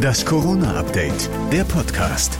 Das 0.00 0.24
Corona-Update, 0.24 1.30
der 1.52 1.64
Podcast. 1.64 2.36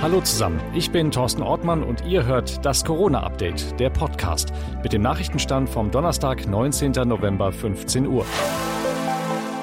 Hallo 0.00 0.20
zusammen, 0.20 0.60
ich 0.74 0.90
bin 0.90 1.10
Thorsten 1.10 1.42
Ortmann 1.42 1.82
und 1.82 2.04
ihr 2.06 2.24
hört 2.24 2.64
das 2.64 2.84
Corona-Update, 2.84 3.78
der 3.80 3.90
Podcast, 3.90 4.52
mit 4.82 4.92
dem 4.92 5.02
Nachrichtenstand 5.02 5.68
vom 5.68 5.90
Donnerstag, 5.90 6.46
19. 6.46 6.92
November, 6.92 7.52
15 7.52 8.06
Uhr. 8.06 8.24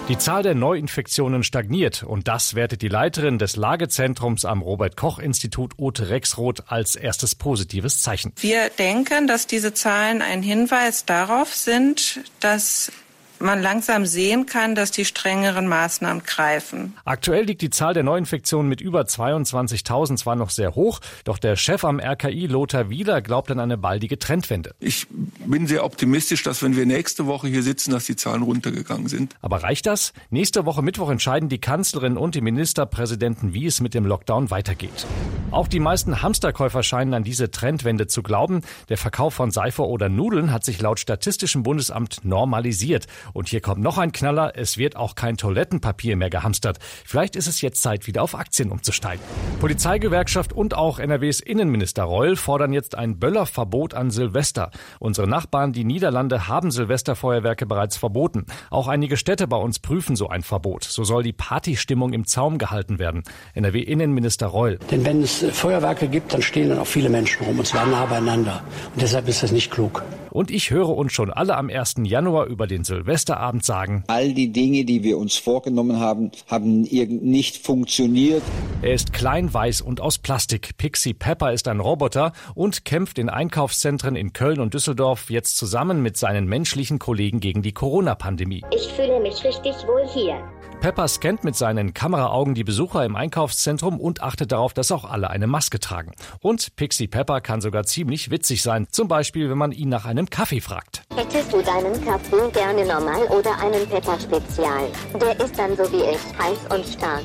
Die 0.08 0.20
Zahl 0.20 0.44
der 0.44 0.54
Neuinfektionen 0.54 1.44
stagniert 1.44 2.04
und 2.04 2.28
das 2.28 2.54
wertet 2.54 2.84
die 2.84 2.90
Leiterin 2.90 3.40
des 3.40 3.56
Lagezentrums 3.56 4.46
am 4.46 4.62
Robert 4.62 4.96
Koch 4.96 5.18
Institut 5.18 5.74
Ute 5.80 6.10
Rexroth 6.10 6.72
als 6.72 6.96
erstes 6.96 7.34
positives 7.34 8.02
Zeichen. 8.02 8.34
Wir 8.38 8.70
denken, 8.70 9.26
dass 9.26 9.48
diese 9.48 9.74
Zahlen 9.74 10.22
ein 10.22 10.44
Hinweis 10.44 11.06
darauf 11.06 11.56
sind, 11.56 12.20
dass 12.40 12.92
man 13.40 13.62
langsam 13.62 14.06
sehen 14.06 14.46
kann, 14.46 14.76
dass 14.76 14.92
die 14.92 15.06
strengeren 15.06 15.68
Maßnahmen 15.68 16.24
greifen. 16.24 16.94
Aktuell 17.06 17.46
liegt 17.46 17.62
die 17.62 17.70
Zahl 17.70 17.94
der 17.94 18.04
Neuinfektionen 18.04 18.70
mit 18.70 18.82
über 18.82 19.02
22.000 19.02 20.18
zwar 20.18 20.36
noch 20.36 20.50
sehr 20.50 20.76
hoch, 20.76 21.00
doch 21.24 21.38
der 21.38 21.56
Chef 21.56 21.84
am 21.84 22.00
RKI, 22.00 22.48
Lothar 22.48 22.90
Wieler, 22.90 23.22
glaubt 23.22 23.52
an 23.52 23.60
eine 23.60 23.78
baldige 23.78 24.20
Trendwende. 24.20 24.74
Ich 24.80 25.08
bin 25.46 25.68
sehr 25.68 25.84
optimistisch, 25.84 26.44
dass 26.44 26.64
wenn 26.64 26.76
wir 26.76 26.86
nächste 26.86 27.26
Woche 27.26 27.48
hier 27.48 27.64
sitzen, 27.64 27.92
dass 27.92 28.06
die 28.06 28.16
Zahlen 28.16 28.42
runtergegangen 28.42 29.08
sind. 29.08 29.36
Aber 29.42 29.64
reicht 29.64 29.86
das? 29.86 30.14
Nächste 30.30 30.66
Woche 30.66 30.82
Mittwoch 30.82 31.10
entscheiden 31.10 31.50
die 31.50 31.60
Kanzlerin 31.60 32.18
und 32.18 32.36
die 32.36 32.42
Ministerpräsidenten, 32.42 33.54
wie 33.54 33.66
es 33.66 33.82
mit 33.82 33.94
dem 33.94 34.06
Lockdown 34.06 34.52
weitergeht. 34.52 35.06
Auch 35.52 35.68
die 35.68 35.80
meisten 35.80 36.22
Hamsterkäufer 36.22 36.84
scheinen 36.84 37.14
an 37.14 37.24
diese 37.24 37.52
Trendwende 37.52 38.08
zu 38.08 38.24
glauben. 38.24 38.62
Der 38.90 38.98
Verkauf 38.98 39.34
von 39.36 39.52
Seife 39.52 39.88
oder 39.88 40.10
Nudeln 40.10 40.52
hat 40.52 40.66
sich 40.66 40.82
laut 40.82 41.00
Statistischem 41.00 41.64
Bundesamt 41.64 42.26
normalisiert. 42.26 43.06
Und 43.32 43.48
hier 43.48 43.62
kommt 43.62 43.82
noch 43.82 43.98
ein 43.98 44.12
Knaller. 44.12 44.54
Es 44.56 44.78
wird 44.78 44.96
auch 44.96 45.16
kein 45.16 45.38
Toilettenpapier 45.38 46.18
mehr 46.18 46.30
gehamstert. 46.30 46.80
Vielleicht 47.06 47.36
ist 47.36 47.48
es 47.48 47.62
jetzt 47.62 47.82
Zeit, 47.82 48.08
wieder 48.08 48.24
auf 48.24 48.36
Aktien 48.36 48.72
umzusteigen. 48.72 49.24
Polizeigewerkschaft 49.60 50.52
und 50.52 50.76
auch 50.76 51.00
NRWs 51.00 51.40
Innenminister 51.40 52.04
Reul 52.04 52.36
fordern 52.36 52.74
jetzt 52.74 52.96
ein 52.96 53.20
Böllerverbot 53.20 53.94
an 53.94 54.12
Silvester. 54.12 54.72
Unsere 55.00 55.28
Nachbarn, 55.28 55.74
die 55.74 55.86
Niederlande, 55.86 56.48
haben 56.48 56.72
Silvesterfeuerwerke 56.72 57.66
bereits 57.66 57.98
verboten. 57.98 58.46
Auch 58.70 58.88
einige 58.88 59.16
Städte 59.16 59.48
bei 59.48 59.58
uns 59.58 59.80
prüfen 59.80 60.16
so 60.16 60.28
ein 60.28 60.44
Verbot. 60.44 60.84
So 60.84 61.04
soll 61.04 61.24
die 61.24 61.34
Partystimmung 61.34 62.14
im 62.14 62.26
Zaum 62.26 62.58
gehalten 62.58 63.00
werden. 63.00 63.24
NRW-Innenminister 63.54 64.48
Reul. 64.48 64.80
Denn 64.92 65.06
wenn 65.06 65.22
es 65.42 65.58
Feuerwerke 65.58 66.08
gibt, 66.08 66.34
dann 66.34 66.42
stehen 66.42 66.70
dann 66.70 66.80
auch 66.80 66.88
viele 66.88 67.10
Menschen 67.10 67.46
rum 67.46 67.60
und 67.60 67.66
zwar 67.66 67.86
nah 67.86 68.06
beieinander. 68.06 68.64
Und 68.94 69.02
deshalb 69.02 69.28
ist 69.28 69.44
das 69.44 69.52
nicht 69.52 69.72
klug. 69.72 70.04
Und 70.36 70.52
ich 70.52 70.70
höre 70.70 70.90
uns 70.90 71.14
schon 71.14 71.32
alle 71.32 71.56
am 71.56 71.70
1. 71.70 71.96
Januar 72.04 72.48
über 72.48 72.68
den 72.68 72.84
Silvesterabend 72.84 73.64
sagen, 73.64 74.04
all 74.08 74.34
die 74.34 74.52
Dinge, 74.52 74.84
die 74.84 75.02
wir 75.02 75.18
uns 75.18 75.38
vorgenommen 75.38 76.02
haben, 76.02 76.32
haben 76.48 76.82
nicht 76.82 77.66
funktioniert. 77.66 78.44
Er 78.82 78.94
ist 78.94 79.14
klein, 79.14 79.54
weiß 79.54 79.80
und 79.80 80.02
aus 80.02 80.18
Plastik. 80.18 80.76
Pixie 80.76 81.14
Pepper 81.14 81.54
ist 81.54 81.70
ein 81.70 81.80
Roboter 81.80 82.34
und 82.54 82.84
kämpft 82.84 83.18
in 83.18 83.30
Einkaufszentren 83.30 84.18
in 84.18 84.34
Köln 84.34 84.60
und 84.60 84.74
Düsseldorf 84.74 85.30
jetzt 85.30 85.56
zusammen 85.56 86.02
mit 86.02 86.18
seinen 86.18 86.48
menschlichen 86.48 87.00
Kollegen 87.00 87.40
gegen 87.40 87.62
die 87.62 87.72
Corona-Pandemie. 87.72 88.66
Ich 88.76 88.88
fühle 88.90 89.22
mich 89.22 89.42
richtig 89.46 89.74
wohl 89.88 90.06
hier. 90.14 90.44
Pepper 90.86 91.08
scannt 91.08 91.44
mit 91.44 91.56
seinen 91.56 91.96
Kameraaugen 91.96 92.54
die 92.54 92.64
Besucher 92.64 93.04
im 93.06 93.16
Einkaufszentrum 93.16 94.00
und 94.00 94.22
achtet 94.22 94.52
darauf, 94.52 94.72
dass 94.72 94.92
auch 94.92 95.04
alle 95.04 95.32
eine 95.32 95.48
Maske 95.48 95.80
tragen. 95.80 96.12
Und 96.42 96.76
Pixie 96.76 97.08
Pepper 97.08 97.42
kann 97.42 97.60
sogar 97.60 97.86
ziemlich 97.86 98.30
witzig 98.30 98.62
sein. 98.62 98.86
Zum 98.92 99.08
Beispiel, 99.08 99.50
wenn 99.50 99.58
man 99.58 99.72
ihn 99.72 99.90
nach 99.90 100.06
einem 100.06 100.30
Kaffee 100.30 100.62
fragt. 100.62 101.02
Hättest 101.16 101.52
du 101.52 101.64
deinen 101.64 102.06
Kaffee 102.06 102.52
gerne 102.54 102.86
normal 102.86 103.24
oder 103.32 103.58
einen 103.62 103.90
Pepper 103.90 104.20
Spezial? 104.20 104.88
Der 105.20 105.40
ist 105.44 105.58
dann 105.58 105.76
so 105.76 105.92
wie 105.92 106.04
ich, 106.04 106.20
heiß 106.38 106.78
und 106.78 106.86
stark. 106.86 107.24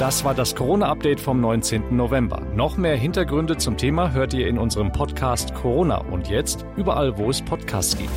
Das 0.00 0.24
war 0.24 0.34
das 0.34 0.56
Corona-Update 0.56 1.20
vom 1.20 1.40
19. 1.40 1.94
November. 1.94 2.42
Noch 2.56 2.76
mehr 2.76 2.96
Hintergründe 2.96 3.58
zum 3.58 3.76
Thema 3.76 4.10
hört 4.10 4.34
ihr 4.34 4.48
in 4.48 4.58
unserem 4.58 4.90
Podcast 4.90 5.54
Corona 5.54 5.98
und 5.98 6.26
jetzt 6.26 6.66
überall, 6.76 7.16
wo 7.16 7.30
es 7.30 7.40
Podcasts 7.40 7.96
gibt. 7.96 8.10